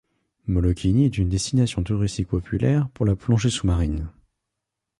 Molokini 0.47 1.05
est 1.05 1.19
une 1.19 1.29
destination 1.29 1.83
touristique 1.83 2.29
populaire 2.29 2.89
pour 2.95 3.05
la 3.05 3.15
plongée 3.15 3.51
sous-marine. 3.51 4.09